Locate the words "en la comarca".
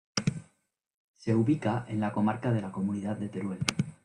1.87-2.51